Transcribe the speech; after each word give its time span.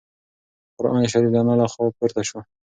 قرانشریف 0.77 1.31
د 1.33 1.35
انا 1.41 1.53
له 1.61 1.67
خوا 1.71 1.85
پورته 1.97 2.21
شو. 2.29 2.39